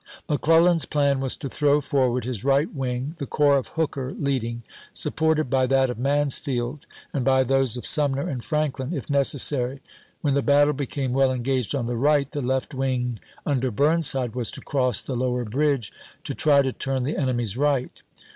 McClellan's 0.27 0.85
plan 0.85 1.19
was 1.19 1.37
to 1.37 1.47
throw 1.47 1.79
forward 1.79 2.23
his 2.25 2.43
right 2.43 2.73
wing, 2.73 3.13
the 3.19 3.27
corps 3.27 3.59
of 3.59 3.67
Hooker 3.77 4.15
leading, 4.17 4.63
supported 4.93 5.47
by 5.47 5.67
that 5.67 5.91
of 5.91 5.99
Mansfield, 5.99 6.87
and 7.13 7.23
by 7.23 7.43
those 7.43 7.77
of 7.77 7.85
Sumner 7.85 8.27
and 8.27 8.43
Franklin 8.43 8.95
if 8.95 9.11
necessary; 9.11 9.79
when 10.21 10.33
the 10.33 10.41
battle 10.41 10.73
became 10.73 11.13
well 11.13 11.31
engaged 11.31 11.75
on 11.75 11.85
the 11.85 11.97
right, 11.97 12.31
the 12.31 12.41
left 12.41 12.73
wing, 12.73 13.19
under 13.45 13.69
Burnside, 13.69 14.33
was 14.33 14.49
to 14.49 14.61
cross 14.61 15.03
the 15.03 15.15
lower 15.15 15.45
bridge 15.45 15.91
to 16.23 16.33
140 16.33 16.33
ABEAHAM 16.33 16.33
LINCOLN 16.33 16.45
CH.iP.vir. 16.47 16.61
try 16.61 16.61
to 16.63 16.73
tm'n 16.73 17.05
the 17.15 17.21
enemy's 17.21 17.55
right. 17.55 18.01